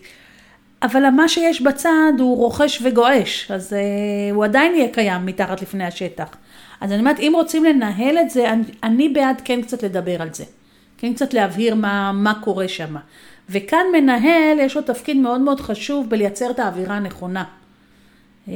אבל 0.83 1.11
מה 1.11 1.29
שיש 1.29 1.63
בצד 1.63 2.13
הוא 2.19 2.37
רוכש 2.37 2.83
וגועש, 2.83 3.51
אז 3.51 3.73
אה, 3.73 4.35
הוא 4.35 4.45
עדיין 4.45 4.75
יהיה 4.75 4.89
קיים 4.89 5.27
מתחת 5.27 5.63
לפני 5.63 5.85
השטח. 5.85 6.29
אז 6.81 6.93
אני 6.93 7.01
אומרת, 7.01 7.19
אם 7.19 7.33
רוצים 7.35 7.65
לנהל 7.65 8.19
את 8.19 8.31
זה, 8.31 8.53
אני, 8.53 8.63
אני 8.83 9.09
בעד 9.09 9.41
כן 9.45 9.63
קצת 9.63 9.83
לדבר 9.83 10.23
על 10.23 10.29
זה. 10.33 10.45
כן 10.99 11.15
קצת 11.15 11.35
להבהיר 11.35 11.75
מה, 11.75 12.13
מה 12.13 12.35
קורה 12.41 12.69
שם. 12.69 12.97
וכאן 13.49 13.85
מנהל, 13.93 14.59
יש 14.59 14.77
לו 14.77 14.83
תפקיד 14.83 15.17
מאוד 15.17 15.41
מאוד 15.41 15.61
חשוב 15.61 16.11
בלייצר 16.11 16.51
את 16.51 16.59
האווירה 16.59 16.97
הנכונה. 16.97 17.45
אה, 18.51 18.55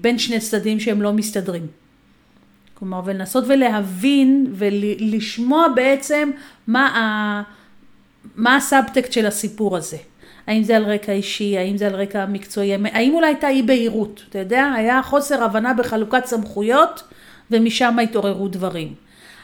בין 0.00 0.18
שני 0.18 0.40
צדדים 0.40 0.80
שהם 0.80 1.02
לא 1.02 1.12
מסתדרים. 1.12 1.66
כלומר, 2.74 3.00
ולנסות 3.04 3.44
ולהבין 3.48 4.46
ולשמוע 4.54 5.66
בעצם 5.74 6.30
מה, 6.66 6.86
ה, 6.86 7.42
מה 8.36 8.56
הסאבטקט 8.56 9.12
של 9.12 9.26
הסיפור 9.26 9.76
הזה. 9.76 9.96
האם 10.46 10.62
זה 10.62 10.76
על 10.76 10.84
רקע 10.84 11.12
אישי, 11.12 11.58
האם 11.58 11.76
זה 11.76 11.86
על 11.86 11.94
רקע 11.94 12.26
מקצועי, 12.26 12.74
האם 12.74 13.14
אולי 13.14 13.26
הייתה 13.26 13.48
אי 13.48 13.62
בהירות, 13.62 14.24
אתה 14.28 14.38
יודע, 14.38 14.72
היה 14.76 15.02
חוסר 15.02 15.44
הבנה 15.44 15.74
בחלוקת 15.74 16.24
סמכויות 16.26 17.02
ומשם 17.50 17.98
התעוררו 17.98 18.48
דברים. 18.48 18.94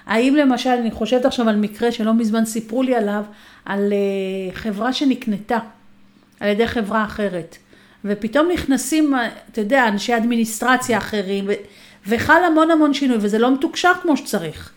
האם 0.06 0.34
למשל, 0.34 0.70
אני 0.70 0.90
חושבת 0.90 1.24
עכשיו 1.24 1.48
על 1.48 1.56
מקרה 1.56 1.92
שלא 1.92 2.14
מזמן 2.14 2.44
סיפרו 2.44 2.82
לי 2.82 2.94
עליו, 2.94 3.24
על 3.64 3.92
uh, 3.92 4.54
חברה 4.54 4.92
שנקנתה 4.92 5.58
על 6.40 6.48
ידי 6.48 6.66
חברה 6.66 7.04
אחרת, 7.04 7.56
ופתאום 8.04 8.48
נכנסים, 8.52 9.14
אתה 9.52 9.60
יודע, 9.60 9.88
אנשי 9.88 10.16
אדמיניסטרציה 10.16 10.98
אחרים, 10.98 11.44
ו- 11.48 11.52
וחל 12.08 12.44
המון 12.46 12.70
המון 12.70 12.94
שינוי, 12.94 13.16
וזה 13.20 13.38
לא 13.38 13.54
מתוקשר 13.54 13.92
כמו 14.02 14.16
שצריך. 14.16 14.72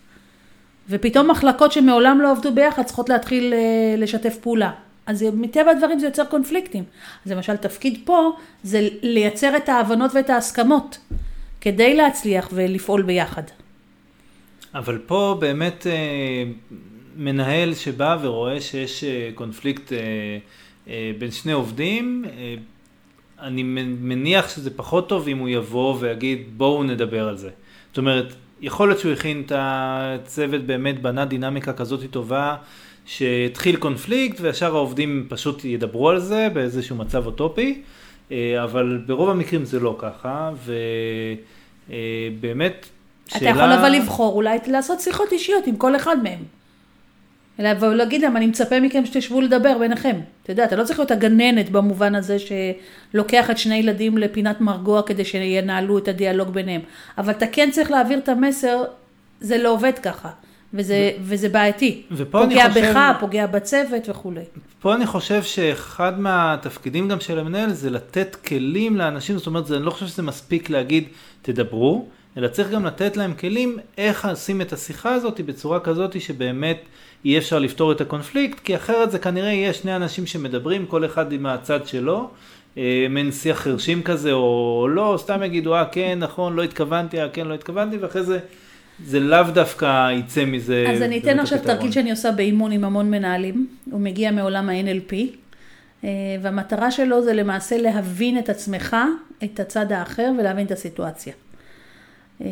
ופתאום 0.90 1.32
מחלקות 1.32 1.72
שמעולם 1.72 2.22
לא 2.22 2.32
עבדו 2.32 2.52
ביחד 2.52 2.84
צריכות 2.84 3.10
להתחיל 3.10 3.54
uh, 3.54 4.00
לשתף 4.00 4.38
פעולה. 4.42 4.72
אז 5.06 5.26
מטבע 5.34 5.72
הדברים 5.72 6.00
זה 6.00 6.06
יוצר 6.06 6.26
קונפליקטים. 6.26 6.84
אז 7.26 7.32
למשל 7.32 7.56
תפקיד 7.56 8.00
פה 8.06 8.32
זה 8.64 8.88
לייצר 9.02 9.58
את 9.58 9.70
ההבנות 9.70 10.12
ואת 10.14 10.30
ההסכמות 10.30 10.98
כדי 11.62 11.96
להצליח 11.96 12.50
ולפעול 12.54 13.02
ביחד. 13.02 13.44
אבל 14.74 14.98
פה 15.06 15.38
באמת 15.40 15.88
אה, 15.88 16.44
מנהל 17.18 17.74
שבא 17.74 18.18
ורואה 18.22 18.62
שיש 18.62 19.04
אה, 19.04 19.30
קונפליקט 19.36 19.94
אה, 19.94 21.12
בין 21.20 21.32
שני 21.32 21.52
עובדים, 21.52 22.26
אני 23.42 23.64
מניח 24.02 24.50
שזה 24.50 24.70
פחות 24.76 25.10
טוב 25.10 25.28
אם 25.28 25.38
הוא 25.38 25.50
יבוא 25.50 25.96
ויגיד 26.00 26.44
בואו 26.58 26.84
נדבר 26.84 27.28
על 27.28 27.38
זה. 27.38 27.50
זאת 27.90 27.98
אומרת, 27.98 28.34
יכול 28.62 28.88
להיות 28.88 29.00
שהוא 29.00 29.12
הכין 29.12 29.44
את 29.46 29.52
הצוות 29.56 30.62
באמת, 30.62 31.02
בנה 31.02 31.26
דינמיקה 31.26 31.74
כזאת 31.74 32.00
טובה, 32.12 32.56
שהתחיל 33.06 33.76
קונפליקט 33.76 34.42
וישר 34.42 34.76
העובדים 34.76 35.26
פשוט 35.30 35.66
ידברו 35.66 36.10
על 36.10 36.20
זה 36.20 36.48
באיזשהו 36.54 36.96
מצב 36.96 37.26
אוטופי, 37.26 37.82
אבל 38.64 39.02
ברוב 39.06 39.30
המקרים 39.30 39.66
זה 39.66 39.80
לא 39.80 39.96
ככה, 40.00 40.52
ובאמת 41.88 42.86
שאלה... 43.28 43.52
אתה 43.52 43.60
יכול 43.60 43.72
אבל 43.72 43.90
לבחור 43.90 44.34
אולי 44.34 44.58
לעשות 44.68 45.00
שיחות 45.00 45.32
אישיות 45.32 45.68
עם 45.68 45.76
כל 45.76 45.96
אחד 45.96 46.24
מהם. 46.24 46.57
אלא 47.60 47.70
ולהגיד 47.80 48.22
להם, 48.22 48.38
אני 48.38 48.48
מצפה 48.48 48.80
מכם 48.80 49.06
שתשבו 49.06 49.42
לדבר 49.42 49.78
ביניכם. 49.80 50.16
אתה 50.44 50.52
יודע, 50.52 50.64
אתה 50.64 50.76
לא 50.76 50.84
צריך 50.84 51.00
להיות 51.00 51.12
הגננת 51.12 51.70
במובן 51.70 52.16
הזה 52.16 52.38
שלוקח 52.40 53.50
את 53.50 53.58
שני 53.58 53.76
ילדים 53.76 54.18
לפינת 54.18 54.62
מרגוע 54.62 55.02
כדי 55.02 55.26
שינהלו 55.26 55.98
את 55.98 56.08
הדיאלוג 56.08 56.50
ביניהם. 56.50 56.82
אבל 57.18 57.32
אתה 57.32 57.48
כן 57.48 57.70
צריך 57.72 57.92
להעביר 57.92 58.18
את 58.18 58.30
המסר, 58.30 58.84
זה 59.42 59.58
לא 59.58 59.70
עובד 59.70 60.00
ככה. 60.04 60.30
וזה, 60.74 61.12
ו... 61.20 61.24
וזה 61.24 61.50
בעייתי. 61.50 62.02
ופה 62.12 62.40
פוגע 62.44 62.66
אני 62.66 62.74
חושב... 62.74 62.94
בך, 62.94 63.20
פוגע 63.20 63.48
בצוות 63.48 64.10
וכולי. 64.10 64.42
פה 64.80 64.96
אני 64.96 65.06
חושב 65.06 65.44
שאחד 65.44 66.20
מהתפקידים 66.20 67.08
גם 67.08 67.20
של 67.20 67.40
המנהל 67.40 67.74
זה 67.74 67.90
לתת 67.90 68.36
כלים 68.36 68.98
לאנשים, 68.98 69.38
זאת 69.38 69.48
אומרת, 69.48 69.72
אני 69.72 69.86
לא 69.86 69.92
חושב 69.92 70.08
שזה 70.08 70.24
מספיק 70.24 70.70
להגיד, 70.70 71.04
תדברו, 71.42 72.06
אלא 72.38 72.48
צריך 72.48 72.70
גם 72.70 72.86
לתת 72.86 73.18
להם 73.18 73.34
כלים 73.34 73.78
איך 73.98 74.26
עושים 74.26 74.62
את 74.62 74.74
השיחה 74.74 75.14
הזאת 75.14 75.42
בצורה 75.42 75.80
כזאת 75.80 76.22
שבאמת 76.22 76.78
אי 77.26 77.38
אפשר 77.38 77.60
לפתור 77.60 77.92
את 77.92 78.02
הקונפליקט, 78.02 78.60
כי 78.60 78.76
אחרת 78.76 79.12
זה 79.12 79.20
כנראה 79.20 79.52
יהיה 79.52 79.74
שני 79.74 79.96
אנשים 79.96 80.26
שמדברים, 80.26 80.86
כל 80.86 81.06
אחד 81.06 81.32
עם 81.32 81.46
הצד 81.46 81.88
שלו, 81.88 82.30
אה, 82.78 83.08
מעין 83.10 83.32
שיח 83.32 83.60
חרשים 83.60 84.04
כזה, 84.04 84.32
או 84.32 84.88
לא, 84.90 85.16
סתם 85.18 85.44
יגידו, 85.44 85.76
אה 85.76 85.86
כן, 85.86 86.20
נכון, 86.22 86.56
לא 86.56 86.64
התכוונתי, 86.64 87.22
אה 87.22 87.30
כן, 87.30 87.48
לא 87.48 87.54
התכוונתי, 87.54 87.98
ואחרי 87.98 88.24
זה... 88.24 88.40
זה 89.06 89.20
לאו 89.20 89.44
דווקא 89.54 90.12
יצא 90.12 90.46
מזה. 90.46 90.86
אז 90.90 91.02
אני 91.02 91.20
אתן 91.20 91.40
עכשיו 91.40 91.60
תרגיל 91.64 91.92
שאני 91.92 92.12
עושה 92.12 92.32
באימון 92.32 92.72
עם 92.72 92.84
המון 92.84 93.12
מנהלים, 93.12 93.68
הוא 93.92 94.02
מגיע 94.02 94.32
מעולם 94.32 94.70
ה-NLP, 94.70 95.14
אה, 96.04 96.10
והמטרה 96.42 96.92
שלו 96.92 97.24
זה 97.24 97.34
למעשה 97.34 97.78
להבין 97.78 98.40
את 98.40 98.50
עצמך, 98.50 98.96
את 99.44 99.60
הצד 99.60 99.92
האחר 99.92 100.32
ולהבין 100.40 100.66
את 100.66 100.72
הסיטואציה. 100.72 101.34
אה, 102.42 102.48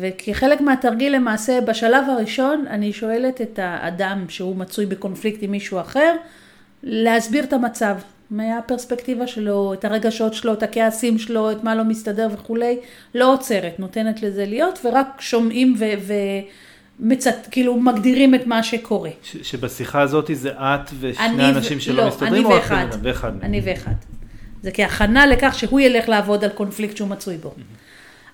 וכחלק 0.00 0.60
מהתרגיל 0.60 1.16
למעשה, 1.16 1.60
בשלב 1.60 2.04
הראשון 2.08 2.64
אני 2.70 2.92
שואלת 2.92 3.40
את 3.40 3.58
האדם 3.62 4.24
שהוא 4.28 4.56
מצוי 4.56 4.86
בקונפליקט 4.86 5.42
עם 5.42 5.50
מישהו 5.50 5.80
אחר, 5.80 6.14
להסביר 6.82 7.44
את 7.44 7.52
המצב, 7.52 7.96
מהפרספקטיבה 8.30 9.26
שלו, 9.26 9.74
את 9.74 9.84
הרגשות 9.84 10.34
שלו, 10.34 10.52
את 10.52 10.62
הכעסים 10.62 11.18
שלו, 11.18 11.50
את 11.50 11.64
מה 11.64 11.74
לא 11.74 11.84
מסתדר 11.84 12.28
וכולי, 12.32 12.78
לא 13.14 13.32
עוצרת, 13.32 13.78
נותנת 13.78 14.22
לזה 14.22 14.46
להיות, 14.46 14.78
ורק 14.84 15.06
שומעים 15.20 15.74
ו... 15.78 15.84
ו 16.06 16.12
מצט, 17.00 17.48
כאילו 17.50 17.76
מגדירים 17.76 18.34
את 18.34 18.46
מה 18.46 18.62
שקורה. 18.62 19.10
ש, 19.22 19.36
שבשיחה 19.42 20.00
הזאת 20.00 20.30
זה 20.32 20.50
את 20.50 20.90
ושני 21.00 21.48
אנשים 21.48 21.80
שלא 21.80 22.02
לא, 22.02 22.08
מסתדרים? 22.08 22.46
אני 22.46 22.54
ואחד. 22.54 22.86
ואחד. 23.02 23.32
אני 23.42 23.60
ואחד. 23.64 23.94
זה 24.62 24.70
כהכנה 24.74 25.26
לכך 25.26 25.54
שהוא 25.58 25.80
ילך 25.80 26.08
לעבוד 26.08 26.44
על 26.44 26.50
קונפליקט 26.50 26.96
שהוא 26.96 27.08
מצוי 27.08 27.36
בו. 27.36 27.48
Mm-hmm. 27.48 27.81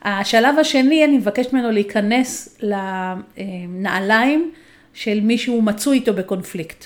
השלב 0.02 0.58
השני, 0.58 1.04
אני 1.04 1.18
מבקשת 1.18 1.52
ממנו 1.52 1.70
להיכנס 1.70 2.58
לנעליים 2.62 4.52
של 4.94 5.20
מי 5.20 5.38
שהוא 5.38 5.62
מצוי 5.62 5.96
איתו 5.96 6.14
בקונפליקט. 6.14 6.84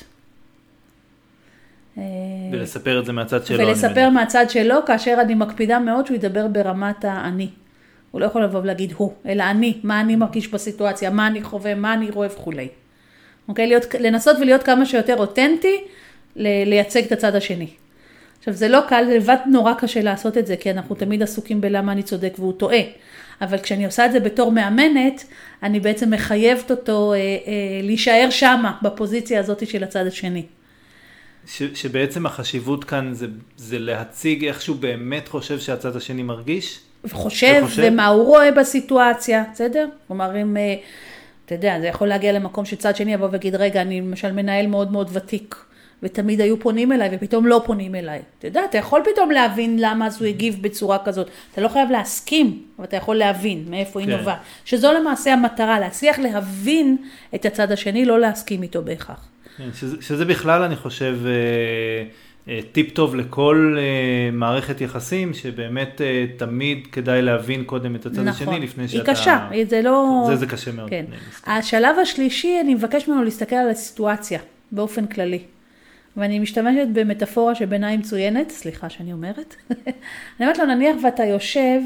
ולספר 2.53 3.01
את 3.01 3.05
זה 3.05 3.13
מהצד 3.13 3.47
שלו. 3.47 3.59
ולספר 3.59 4.09
מהצד 4.11 4.51
שלו, 4.51 4.77
כאשר 4.87 5.19
אני 5.21 5.35
מקפידה 5.35 5.79
מאוד 5.79 6.07
שהוא 6.07 6.15
ידבר 6.15 6.47
ברמת 6.47 7.05
האני. 7.05 7.49
הוא 8.11 8.21
לא 8.21 8.27
יכול 8.27 8.45
לבוא 8.45 8.61
ולהגיד 8.61 8.93
הוא, 8.97 9.13
אלא 9.27 9.43
אני, 9.43 9.79
מה 9.83 10.01
אני 10.01 10.17
מרגיש 10.17 10.49
בסיטואציה, 10.49 11.11
מה 11.11 11.27
אני 11.27 11.43
חווה, 11.43 11.75
מה 11.75 11.95
אני 11.95 12.11
רואה 12.11 12.29
וכולי. 12.33 12.69
אוקיי? 13.49 13.67
להיות, 13.67 13.95
לנסות 14.01 14.37
ולהיות 14.41 14.63
כמה 14.63 14.87
שיותר 14.87 15.17
אותנטי, 15.17 15.85
לייצג 16.37 17.05
את 17.05 17.13
הצד 17.13 17.35
השני. 17.35 17.69
עכשיו 18.43 18.55
זה 18.55 18.69
לא 18.69 18.81
קל, 18.89 19.05
זה 19.07 19.17
לבד 19.17 19.37
נורא 19.47 19.75
קשה 19.75 20.03
לעשות 20.03 20.39
את 20.39 20.47
זה, 20.47 20.57
כי 20.57 20.71
אנחנו 20.71 20.95
תמיד 20.95 21.23
עסוקים 21.23 21.61
בלמה 21.61 21.93
אני 21.93 22.03
צודק 22.03 22.35
והוא 22.39 22.53
טועה. 22.53 22.81
אבל 23.41 23.59
כשאני 23.59 23.87
עושה 23.87 24.07
את 24.07 24.13
זה 24.13 24.21
בתור 24.21 24.53
מאמנת, 24.53 25.25
אני 25.63 25.81
בעצם 25.81 26.11
מחייבת 26.11 26.71
אותו 26.71 27.13
אה, 27.13 27.19
אה, 27.19 27.23
להישאר 27.83 28.27
שמה, 28.31 28.73
בפוזיציה 28.83 29.41
הזאת 29.41 29.69
של 29.69 29.85
הצד 29.85 30.07
השני. 30.07 30.47
ש, 31.47 31.63
שבעצם 31.75 32.27
החשיבות 32.27 32.85
כאן 32.85 33.15
זה, 33.15 33.27
זה 33.57 33.79
להציג 33.79 34.45
איך 34.45 34.63
שהוא 34.63 34.77
באמת 34.77 35.29
חושב 35.29 35.59
שהצד 35.59 35.97
השני 35.97 36.23
מרגיש? 36.23 36.81
חושב, 37.13 37.61
וחושב, 37.65 37.83
ומה 37.87 38.07
הוא 38.07 38.25
רואה 38.27 38.53
בסיטואציה, 38.53 39.45
בסדר? 39.53 39.89
כלומר, 40.07 40.43
אם, 40.43 40.57
אה, 40.57 40.75
אתה 41.47 41.55
יודע, 41.55 41.81
זה 41.81 41.87
יכול 41.87 42.09
להגיע 42.09 42.33
למקום 42.33 42.65
שצד 42.65 42.97
שני 42.97 43.15
יבוא 43.15 43.29
ויגיד, 43.33 43.55
רגע, 43.55 43.83
אני 43.83 44.01
למשל 44.01 44.33
מנהל 44.33 44.67
מאוד 44.67 44.93
מאוד 44.93 45.11
ותיק. 45.13 45.57
ותמיד 46.03 46.41
היו 46.41 46.61
פונים 46.61 46.93
אליי 46.93 47.09
ופתאום 47.13 47.47
לא 47.47 47.63
פונים 47.67 47.95
אליי. 47.95 48.23
אתה 48.39 48.47
יודע, 48.47 48.65
אתה 48.65 48.79
יכול 48.79 49.03
פתאום 49.13 49.31
להבין 49.31 49.77
למה 49.81 50.07
אז 50.07 50.21
הוא 50.21 50.29
הגיב 50.29 50.59
בצורה 50.61 50.99
כזאת. 51.05 51.27
אתה 51.53 51.61
לא 51.61 51.69
חייב 51.69 51.91
להסכים, 51.91 52.63
אבל 52.79 52.85
אתה 52.85 52.97
יכול 52.97 53.17
להבין 53.17 53.65
מאיפה 53.71 54.01
כן. 54.01 54.09
היא 54.09 54.17
נובעת. 54.17 54.39
שזו 54.65 54.93
למעשה 54.93 55.33
המטרה, 55.33 55.81
להצליח 55.81 56.19
להבין 56.19 56.97
את 57.35 57.47
הצד 57.47 57.73
השני, 57.73 58.05
לא 58.05 58.21
להסכים 58.21 58.63
איתו 58.63 58.83
בהכרח. 58.83 59.29
כן, 59.57 59.69
שזה, 59.75 59.97
שזה 60.01 60.25
בכלל, 60.25 60.63
אני 60.63 60.77
חושב, 60.77 61.19
אה, 61.27 61.33
אה, 62.49 62.61
טיפ 62.73 62.91
טוב 62.91 63.15
לכל 63.17 63.77
אה, 63.79 64.31
מערכת 64.33 64.81
יחסים, 64.81 65.35
שבאמת 65.35 66.01
תמיד 66.37 66.87
כדאי 66.93 67.23
להבין 67.23 67.65
קודם 67.65 67.95
את 67.95 68.07
הצד 68.07 68.23
נכון. 68.23 68.49
השני 68.49 68.67
לפני 68.67 68.89
שאתה... 68.89 69.11
היא 69.11 69.19
קשה, 69.19 69.49
זה 69.69 69.83
לא... 69.83 70.25
זה, 70.27 70.37
זה 70.37 70.47
קשה 70.47 70.73
מאוד. 70.73 70.91
כן. 70.91 71.05
השלב 71.47 71.99
השלישי, 72.03 72.59
אני 72.61 72.75
מבקש 72.75 73.09
ממנו 73.09 73.25
להסתכל 73.25 73.57
על 73.57 73.71
הסיטואציה 73.71 74.41
באופן 74.73 75.07
כללי. 75.07 75.39
ואני 76.17 76.39
משתמשת 76.39 76.87
במטאפורה 76.93 77.55
שבעיניי 77.55 77.97
מצוינת, 77.97 78.51
סליחה 78.51 78.89
שאני 78.89 79.13
אומרת. 79.13 79.55
אני 79.71 80.47
אומרת 80.47 80.59
לו, 80.59 80.65
נניח 80.65 80.97
ואתה 81.03 81.25
יושב 81.25 81.81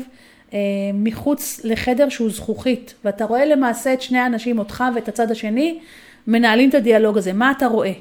אה, 0.52 0.58
מחוץ 0.94 1.60
לחדר 1.64 2.08
שהוא 2.08 2.30
זכוכית, 2.30 2.94
ואתה 3.04 3.24
רואה 3.24 3.44
למעשה 3.44 3.92
את 3.92 4.02
שני 4.02 4.18
האנשים, 4.18 4.58
אותך 4.58 4.84
ואת 4.94 5.08
הצד 5.08 5.30
השני, 5.30 5.78
מנהלים 6.26 6.68
את 6.68 6.74
הדיאלוג 6.74 7.18
הזה, 7.18 7.32
מה 7.32 7.50
אתה 7.50 7.66
רואה? 7.66 7.92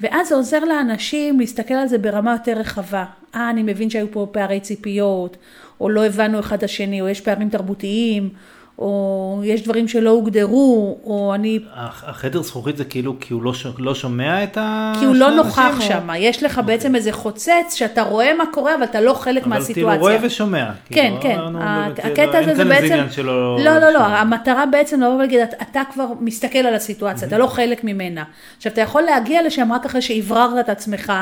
ואז 0.00 0.28
זה 0.28 0.34
עוזר 0.34 0.64
לאנשים 0.64 1.40
להסתכל 1.40 1.74
על 1.74 1.88
זה 1.88 1.98
ברמה 1.98 2.32
יותר 2.32 2.58
רחבה. 2.58 3.04
אה, 3.34 3.50
אני 3.50 3.62
מבין 3.62 3.90
שהיו 3.90 4.12
פה 4.12 4.26
פערי 4.32 4.60
ציפיות, 4.60 5.36
או 5.80 5.88
לא 5.88 6.06
הבנו 6.06 6.40
אחד 6.40 6.56
את 6.56 6.62
השני, 6.62 7.00
או 7.00 7.08
יש 7.08 7.20
פערים 7.20 7.48
תרבותיים, 7.48 8.30
או 8.78 9.40
יש 9.44 9.62
דברים 9.62 9.88
שלא 9.88 10.10
הוגדרו, 10.10 10.98
או 11.04 11.34
אני... 11.34 11.58
החדר 11.74 12.42
זכוכית 12.42 12.76
זה 12.76 12.84
כאילו 12.84 13.16
כי 13.20 13.34
הוא 13.34 13.42
לא, 13.42 13.54
ש... 13.54 13.66
לא 13.78 13.94
שומע 13.94 14.44
את 14.44 14.56
ה... 14.56 14.92
כי 14.98 15.04
הוא 15.04 15.14
לא 15.14 15.30
נוכח 15.30 15.74
או... 15.76 15.82
שם, 15.82 16.10
יש 16.16 16.42
לך 16.42 16.56
okay. 16.56 16.60
אוקיי. 16.60 16.76
בעצם 16.76 16.94
איזה 16.94 17.12
חוצץ 17.12 17.74
שאתה 17.74 18.02
רואה 18.02 18.34
מה 18.34 18.44
קורה, 18.46 18.74
אבל 18.74 18.84
אתה 18.84 19.00
לא 19.00 19.14
חלק 19.14 19.42
אבל 19.42 19.50
מהסיטואציה. 19.50 19.82
אבל 19.84 19.92
כאילו 19.92 20.16
רואה 20.16 20.26
ושומע. 20.26 20.70
כן, 20.86 21.14
כאילו, 21.20 21.34
כן, 21.96 22.06
הקטע 22.12 22.38
הזה 22.38 22.54
זה 22.54 22.64
בעצם... 22.64 23.04
שלא... 23.10 23.58
לא, 23.64 23.78
לא, 23.78 23.90
לא, 23.90 23.98
המטרה 23.98 24.66
בעצם 24.66 25.00
לבוא 25.00 25.14
ולהגיד, 25.14 25.40
אתה 25.40 25.82
כבר 25.92 26.06
מסתכל 26.20 26.58
על 26.58 26.74
הסיטואציה. 26.74 27.28
אתה 27.28 27.38
לא 27.38 27.46
חלק 27.46 27.84
ממנה. 27.84 28.24
עכשיו, 28.56 28.72
אתה 28.72 28.80
יכול 28.80 29.02
להגיע 29.02 29.42
לשם 29.42 29.72
רק 29.72 29.86
אחרי 29.86 30.02
שהבררת 30.02 30.64
את 30.64 30.68
עצמך, 30.68 31.12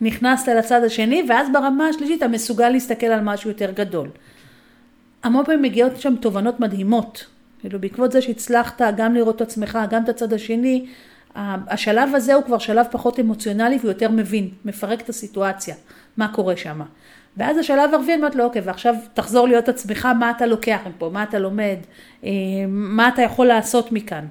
נכנסת 0.00 0.48
לצד 0.48 0.84
השני, 0.84 1.22
ואז 1.28 1.48
ברמה 1.52 1.88
השלישית 1.88 2.18
אתה 2.18 2.28
מסוגל 2.28 2.68
להסתכל 2.68 3.06
על 3.06 3.20
משהו 3.20 3.50
יותר 3.50 3.70
גדול. 3.70 4.08
המון 5.22 5.44
פעמים 5.44 5.62
מגיעות 5.62 6.00
שם 6.00 6.14
תובנות 6.20 6.60
מדהימות. 6.60 7.26
כאילו 7.60 7.80
בעקבות 7.80 8.12
זה 8.12 8.22
שהצלחת 8.22 8.80
גם 8.96 9.14
לראות 9.14 9.36
את 9.36 9.40
עצמך, 9.40 9.78
גם 9.90 10.04
את 10.04 10.08
הצד 10.08 10.32
השני, 10.32 10.86
השלב 11.34 12.14
הזה 12.14 12.34
הוא 12.34 12.44
כבר 12.44 12.58
שלב 12.58 12.86
פחות 12.90 13.20
אמוציונלי 13.20 13.78
ויותר 13.82 14.10
מבין, 14.10 14.48
מפרק 14.64 15.00
את 15.00 15.08
הסיטואציה, 15.08 15.74
מה 16.16 16.28
קורה 16.28 16.56
שם. 16.56 16.80
ואז 17.36 17.58
השלב 17.58 17.94
הרביעי, 17.94 18.14
אני 18.14 18.22
אומרת 18.22 18.34
לו, 18.34 18.44
אוקיי, 18.44 18.62
ועכשיו 18.64 18.94
תחזור 19.14 19.48
להיות 19.48 19.68
עצמך, 19.68 20.08
מה 20.18 20.30
אתה 20.30 20.46
לוקח 20.46 20.78
מפה, 20.88 21.10
מה 21.12 21.22
אתה 21.22 21.38
לומד, 21.38 21.76
אה, 22.24 22.30
מה 22.68 23.08
אתה 23.08 23.22
יכול 23.22 23.46
לעשות 23.46 23.92
מכאן. 23.92 24.24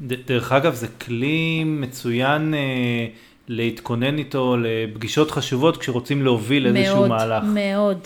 דרך 0.00 0.52
אגב, 0.52 0.74
זה 0.74 0.88
כלי 0.88 1.64
מצוין 1.64 2.54
אה, 2.54 3.06
להתכונן 3.48 4.18
איתו 4.18 4.56
לפגישות 4.56 5.30
חשובות 5.30 5.76
כשרוצים 5.76 6.22
להוביל 6.22 6.66
איזשהו 6.66 6.96
מאוד, 6.96 7.08
מהלך. 7.08 7.44
מאוד, 7.44 7.54
מאוד. 7.54 7.98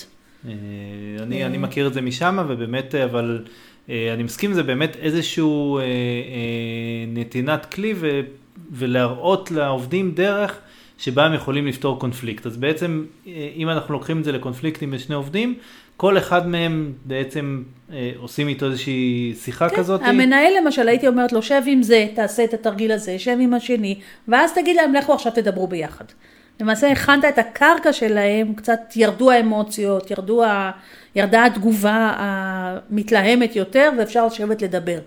אה, 0.47 0.53
אני, 1.23 1.45
אני 1.45 1.59
מכיר 1.59 1.87
את 1.87 1.95
זה 1.95 2.01
משם, 2.01 2.39
ובאמת, 2.49 2.95
אבל 2.95 3.45
אה, 3.91 4.15
אני 4.15 4.23
מסכים, 4.23 4.53
זה 4.53 4.63
באמת 4.63 4.97
איזשהו 4.97 5.79
אה, 5.79 5.85
נתינת 7.09 7.67
כלי 7.67 7.95
ו, 7.97 8.21
ולהראות 8.71 9.51
לעובדים 9.51 10.11
דרך 10.15 10.61
שבה 10.99 11.27
הם 11.27 11.35
יכולים 11.35 11.67
לפתור 11.67 11.99
קונפליקט. 11.99 12.47
אז 12.47 12.57
בעצם, 12.57 13.05
אם 13.57 13.69
אנחנו 13.69 13.95
לוקחים 13.95 14.19
את 14.19 14.25
זה 14.25 14.33
לקונפליקטים 14.33 14.91
בשני 14.91 15.15
עובדים, 15.15 15.55
כל 15.99 16.19
אחד 16.19 16.49
מהם 16.49 16.93
בעצם 17.05 17.63
אה, 17.93 18.13
עושים 18.17 18.49
איתו 18.49 18.67
איזושהי 18.67 19.35
שיחה 19.41 19.69
כן, 19.69 19.77
כזאת. 19.77 20.01
המנהל 20.05 20.53
למשל, 20.63 20.89
הייתי 20.89 21.09
אומרת 21.09 21.33
לו, 21.33 21.43
שב 21.43 21.63
עם 21.67 21.83
זה, 21.83 22.07
תעשה 22.15 22.45
את 22.45 22.55
התרגיל 22.55 22.93
הזה, 22.93 23.19
שב 23.19 23.37
עם 23.41 23.55
השני, 23.55 23.99
ואז 24.29 24.53
תגיד 24.55 24.77
להם, 24.77 24.95
לכו 24.95 25.15
עכשיו 25.15 25.33
תדברו 25.33 25.67
ביחד. 25.67 26.05
למעשה 26.61 26.93
הכנת 26.93 27.25
את 27.25 27.39
הקרקע 27.39 27.93
שלהם, 27.93 28.55
קצת 28.55 28.81
ירדו 28.97 29.31
האמוציות, 29.31 30.11
ירדו 30.11 30.45
ה... 30.45 30.71
ירדה 31.15 31.45
התגובה 31.45 32.15
המתלהמת 32.17 33.57
יותר 33.57 33.91
ואפשר 33.99 34.27
לשבת 34.27 34.63
לדבר. 34.63 34.99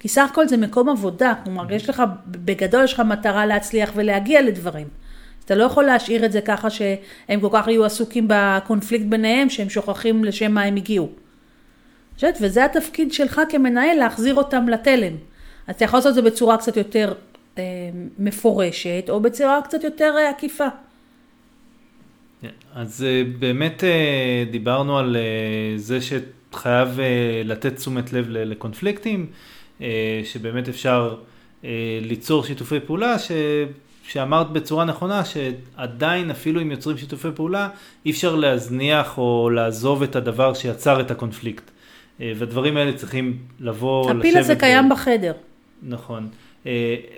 כי 0.00 0.08
סך 0.08 0.28
הכל 0.30 0.48
זה 0.48 0.56
מקום 0.56 0.88
עבודה, 0.88 1.34
כלומר 1.44 1.72
יש 1.72 1.88
לך, 1.88 2.02
בגדול 2.26 2.84
יש 2.84 2.92
לך 2.92 3.00
מטרה 3.00 3.46
להצליח 3.46 3.92
ולהגיע 3.94 4.42
לדברים. 4.42 4.86
אתה 5.44 5.54
לא 5.54 5.64
יכול 5.64 5.84
להשאיר 5.84 6.24
את 6.24 6.32
זה 6.32 6.40
ככה 6.40 6.70
שהם 6.70 7.40
כל 7.40 7.48
כך 7.52 7.68
יהיו 7.68 7.84
עסוקים 7.84 8.24
בקונפליקט 8.28 9.04
ביניהם, 9.04 9.50
שהם 9.50 9.68
שוכחים 9.68 10.24
לשם 10.24 10.52
מה 10.52 10.62
הם 10.62 10.76
הגיעו. 10.76 11.08
וזה 12.40 12.64
התפקיד 12.64 13.12
שלך 13.12 13.40
כמנהל, 13.48 13.98
להחזיר 13.98 14.34
אותם 14.34 14.68
לתלם. 14.68 15.12
אז 15.66 15.74
אתה 15.74 15.84
יכול 15.84 15.96
לעשות 15.96 16.10
את 16.10 16.14
זה 16.14 16.22
בצורה 16.22 16.56
קצת 16.56 16.76
יותר 16.76 17.12
אה, 17.58 17.62
מפורשת, 18.18 19.04
או 19.08 19.20
בצורה 19.20 19.62
קצת 19.62 19.84
יותר 19.84 20.14
אה, 20.18 20.30
עקיפה. 20.30 20.68
אז 22.74 23.04
אה, 23.04 23.22
באמת 23.38 23.84
אה, 23.84 24.44
דיברנו 24.50 24.98
על 24.98 25.16
אה, 25.16 25.78
זה 25.78 25.98
שחייב 26.00 26.98
לתת 27.44 27.76
תשומת 27.76 28.12
לב 28.12 28.26
לקונפליקטים, 28.28 29.26
שבאמת 30.24 30.68
אפשר 30.68 31.16
ליצור 32.02 32.44
שיתופי 32.44 32.80
פעולה, 32.80 33.18
ש... 33.18 33.32
שאמרת 34.02 34.50
בצורה 34.50 34.84
נכונה 34.84 35.22
שעדיין 35.24 36.30
אפילו 36.30 36.62
אם 36.62 36.70
יוצרים 36.70 36.98
שיתופי 36.98 37.28
פעולה 37.34 37.68
אי 38.06 38.10
אפשר 38.10 38.36
להזניח 38.36 39.18
או 39.18 39.50
לעזוב 39.50 40.02
את 40.02 40.16
הדבר 40.16 40.54
שיצר 40.54 41.00
את 41.00 41.10
הקונפליקט. 41.10 41.70
והדברים 42.20 42.76
האלה 42.76 42.92
צריכים 42.92 43.38
לבוא, 43.60 44.04
לשבת. 44.10 44.18
הפיל 44.18 44.38
הזה 44.38 44.56
קיים 44.56 44.86
ו... 44.86 44.94
בחדר. 44.94 45.32
נכון. 45.82 46.28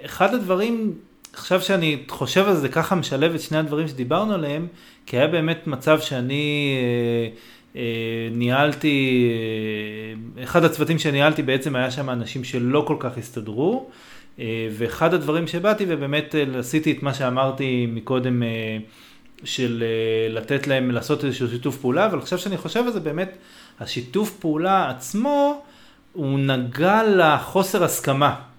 אחד 0.05 0.35
הדברים 0.35 0.95
עכשיו 1.33 1.61
שאני 1.61 1.99
חושב 2.09 2.49
על 2.49 2.57
זה, 2.57 2.69
ככה 2.69 2.95
משלב 2.95 3.35
את 3.35 3.41
שני 3.41 3.59
הדברים 3.59 3.89
שדיברנו 3.89 4.35
עליהם, 4.35 4.67
כי 5.07 5.17
היה 5.17 5.29
באמת 5.29 5.67
מצב 5.67 6.01
שאני 6.01 6.75
אה, 6.77 7.81
אה, 7.81 8.29
ניהלתי, 8.31 9.29
אה, 10.39 10.45
אחד 10.45 10.65
הצוותים 10.65 10.99
שניהלתי 10.99 11.43
בעצם 11.43 11.77
היה 11.77 11.91
שם 11.91 12.11
אנשים 12.11 12.45
שלא 12.45 12.85
כל 12.87 12.97
כך 12.99 13.19
הסתדרו, 13.19 13.91
אה, 14.39 14.69
ואחד 14.73 15.15
הדברים 15.15 15.47
שבאתי 15.47 15.85
ובאמת 15.89 16.35
אה, 16.35 16.59
עשיתי 16.59 16.93
את 16.93 17.03
מה 17.03 17.15
שאמרתי 17.15 17.87
מקודם, 17.91 18.43
אה, 18.43 18.49
של 19.45 19.85
אה, 19.87 20.33
לתת 20.33 20.67
להם 20.67 20.91
לעשות 20.91 21.25
איזשהו 21.25 21.49
שיתוף 21.49 21.77
פעולה, 21.77 22.07
אבל 22.07 22.19
עכשיו 22.19 22.39
שאני 22.39 22.57
חושב 22.57 22.85
על 22.87 22.93
זה 22.93 23.01
באמת, 23.01 23.37
השיתוף 23.81 24.31
פעולה 24.31 24.91
עצמו, 24.91 25.63
הוא 26.13 26.39
נגע 26.39 27.03
לחוסר 27.17 27.85
הסכמה. 27.85 28.50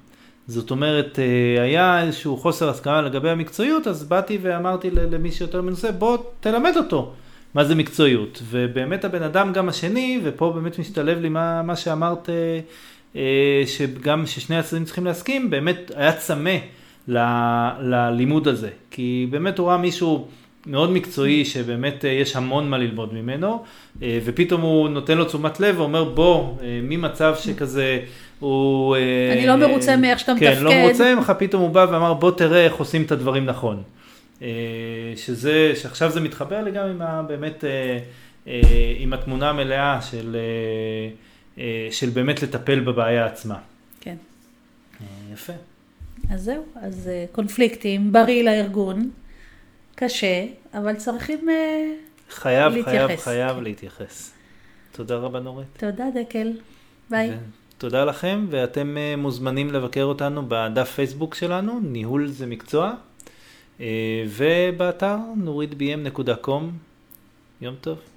זאת 0.47 0.71
אומרת, 0.71 1.19
אה, 1.19 1.63
היה 1.63 2.03
איזשהו 2.03 2.37
חוסר 2.37 2.69
הסכמה 2.69 3.01
לגבי 3.01 3.29
המקצועיות, 3.29 3.87
אז 3.87 4.03
באתי 4.03 4.37
ואמרתי 4.41 4.91
למי 4.91 5.31
שיותר 5.31 5.61
מנוסה, 5.61 5.91
בוא 5.91 6.17
תלמד 6.39 6.73
אותו 6.77 7.11
מה 7.53 7.63
זה 7.63 7.75
מקצועיות. 7.75 8.43
ובאמת 8.49 9.05
הבן 9.05 9.23
אדם 9.23 9.53
גם 9.53 9.69
השני, 9.69 10.19
ופה 10.23 10.51
באמת 10.55 10.79
משתלב 10.79 11.19
לי 11.19 11.29
מה, 11.29 11.61
מה 11.61 11.75
שאמרת, 11.75 12.29
אה, 12.29 12.59
אה, 13.15 13.63
שגם 13.65 14.25
ששני 14.25 14.57
הצדדים 14.57 14.85
צריכים 14.85 15.05
להסכים, 15.05 15.49
באמת 15.49 15.91
היה 15.95 16.13
צמא 16.13 16.55
ללימוד 17.79 18.47
הזה. 18.47 18.69
כי 18.91 19.27
באמת 19.29 19.59
הוא 19.59 19.67
ראה 19.67 19.77
מישהו... 19.77 20.27
מאוד 20.65 20.91
מקצועי, 20.91 21.45
שבאמת 21.45 22.03
יש 22.03 22.35
המון 22.35 22.69
מה 22.69 22.77
ללמוד 22.77 23.13
ממנו, 23.13 23.63
ופתאום 24.01 24.61
הוא 24.61 24.89
נותן 24.89 25.17
לו 25.17 25.25
תשומת 25.25 25.59
לב 25.59 25.79
ואומר 25.79 26.03
בוא, 26.03 26.53
ממצב 26.83 27.35
שכזה 27.39 27.99
הוא... 28.41 28.95
אני 29.31 29.47
לא 29.47 29.55
מרוצה 29.55 29.97
מאיך 29.97 30.19
שאתה 30.19 30.33
מתפקד. 30.33 30.53
כן, 30.55 30.63
לא 30.63 30.71
מרוצה 30.73 31.15
ממך, 31.15 31.33
פתאום 31.39 31.61
הוא 31.61 31.69
בא 31.69 31.85
ואמר 31.91 32.13
בוא 32.13 32.31
תראה 32.31 32.65
איך 32.65 32.75
עושים 32.75 33.03
את 33.03 33.11
הדברים 33.11 33.45
נכון. 33.45 33.83
אה, 34.41 35.13
שזה, 35.15 35.71
שעכשיו 35.75 36.11
זה 36.11 36.21
מתחבר 36.21 36.63
לי 36.63 36.71
גם 36.71 36.87
עם 36.87 37.01
ה... 37.01 37.21
באמת, 37.27 37.63
אה, 37.63 37.99
אה, 38.47 38.61
עם 38.97 39.13
התמונה 39.13 39.49
המלאה 39.49 39.99
של, 40.01 40.35
של 41.91 42.09
באמת 42.09 42.43
לטפל 42.43 42.79
בבעיה 42.79 43.25
עצמה. 43.25 43.55
כן. 44.01 44.15
יפה. 45.33 45.53
אז 46.31 46.41
זהו, 46.41 46.65
אז 46.75 47.09
קונפליקטים, 47.31 48.11
בריא 48.11 48.43
לארגון, 48.43 49.09
קשה, 49.95 50.45
אבל 50.73 50.95
צריכים 50.95 51.49
חייב, 52.29 52.73
להתייחס. 52.73 53.07
חייב, 53.07 53.19
חייב 53.19 53.55
כן. 53.55 53.63
להתייחס. 53.63 54.33
תודה 54.91 55.15
רבה 55.15 55.39
נורית. 55.39 55.67
תודה 55.77 56.05
דקל, 56.15 56.51
ביי. 57.09 57.29
ו... 57.29 57.60
תודה 57.81 58.05
לכם, 58.05 58.45
ואתם 58.49 58.97
אה, 58.97 59.15
מוזמנים 59.17 59.71
לבקר 59.71 60.03
אותנו 60.03 60.43
בדף 60.47 60.91
פייסבוק 60.91 61.35
שלנו, 61.35 61.79
ניהול 61.83 62.27
זה 62.27 62.45
מקצוע, 62.45 62.93
אה, 63.79 64.23
ובאתר 64.27 65.17
נורידbm.com. 65.37 66.63
יום 67.61 67.75
טוב. 67.81 68.10